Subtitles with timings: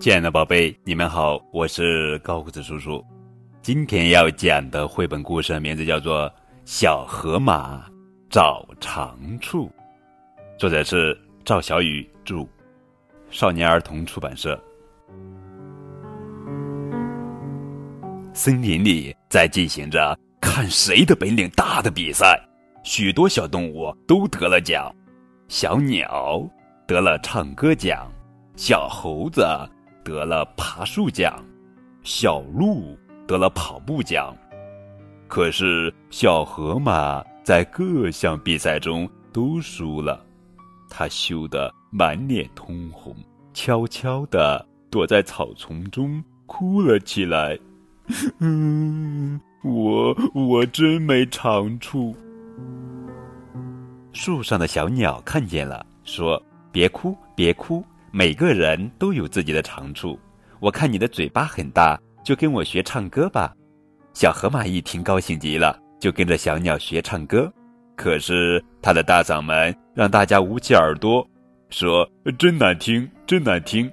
[0.00, 3.04] 亲爱的宝贝，你们好，我是高个子叔叔。
[3.60, 6.26] 今天要讲的绘本故事名字叫做
[6.64, 7.84] 《小河马
[8.30, 9.66] 找长处》，
[10.58, 11.14] 作者是
[11.44, 12.48] 赵小雨著，
[13.28, 14.58] 少年儿童出版社。
[18.32, 22.42] 森林里在进行着看谁的本领大的比赛，
[22.82, 24.90] 许多小动物都得了奖。
[25.46, 26.42] 小鸟
[26.86, 28.10] 得了唱歌奖，
[28.56, 29.46] 小猴子。
[30.02, 31.42] 得了爬树奖，
[32.02, 34.34] 小鹿得了跑步奖，
[35.28, 40.24] 可是小河马在各项比赛中都输了，
[40.88, 43.14] 他羞得满脸通红，
[43.52, 47.58] 悄悄地躲在草丛中哭了起来。
[48.40, 52.16] 嗯，我我真没长处。
[54.12, 56.42] 树上的小鸟看见了，说
[56.72, 60.18] ：“别哭，别哭。”每个人都有自己的长处，
[60.58, 63.54] 我看你的嘴巴很大，就跟我学唱歌吧。
[64.12, 67.52] 小河马一听高兴极了，就跟着小鸟学唱歌。
[67.94, 71.24] 可是他的大嗓门让大家捂起耳朵，
[71.68, 73.90] 说：“真难听，真难听。”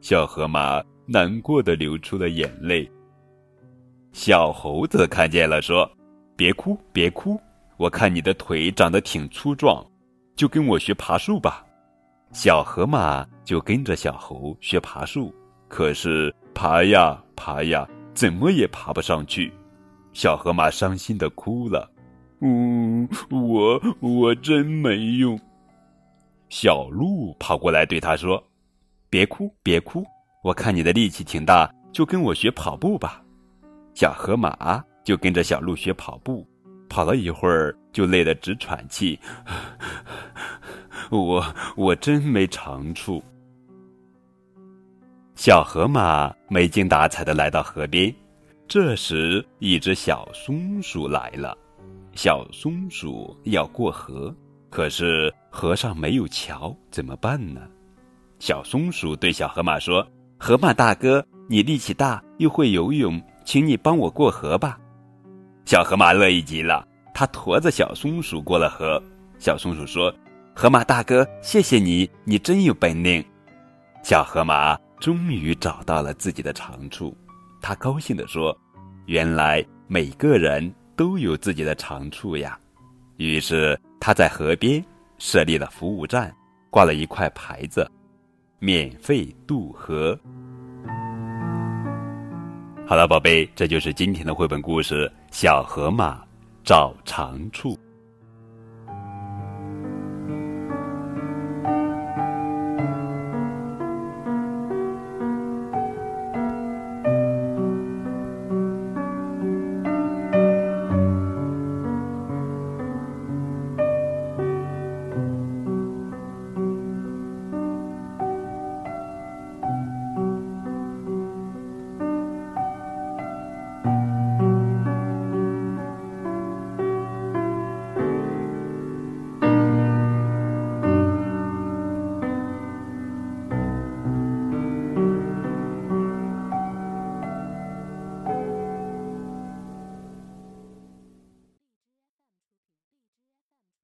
[0.00, 2.88] 小河马难过的流出了眼泪。
[4.12, 5.90] 小猴子看见了，说
[6.36, 7.40] ：“别哭，别哭，
[7.76, 9.84] 我看你的腿长得挺粗壮，
[10.36, 11.65] 就跟我学爬树吧。”
[12.36, 15.34] 小河马就跟着小猴学爬树，
[15.68, 19.50] 可是爬呀爬呀，怎么也爬不上去。
[20.12, 21.90] 小河马伤心的哭了
[22.44, 25.40] ：“嗯，我我真没用。”
[26.50, 28.44] 小鹿跑过来对他说
[29.08, 30.04] ：“别哭别哭，
[30.44, 33.22] 我看你的力气挺大，就跟我学跑步吧。”
[33.96, 36.46] 小河马就跟着小鹿学跑步，
[36.86, 39.18] 跑了一会儿就累得直喘气。
[41.10, 41.44] 我
[41.76, 43.22] 我真没长处。
[45.34, 48.12] 小河马没精打采的来到河边，
[48.66, 51.56] 这时一只小松鼠来了。
[52.14, 54.34] 小松鼠要过河，
[54.70, 57.60] 可是河上没有桥，怎么办呢？
[58.38, 60.06] 小松鼠对小河马说
[60.40, 64.78] ：“河马大哥，你力气大又会游泳，请你帮我过河吧。”
[65.66, 69.02] 小河马乐意极了，他驮着小松鼠过了河。
[69.38, 70.12] 小松鼠说。
[70.58, 73.22] 河马大哥，谢谢你，你真有本领。
[74.02, 77.14] 小河马终于找到了自己的长处，
[77.60, 78.58] 他高兴地说
[79.04, 82.58] ：“原来每个人都有自己的长处呀！”
[83.18, 84.82] 于是他在河边
[85.18, 86.34] 设立了服务站，
[86.70, 87.86] 挂了一块牌子
[88.58, 90.18] ：“免费渡河。”
[92.88, 96.24] 好了，宝贝，这就是今天的绘本故事《小河马
[96.64, 97.74] 找长处》。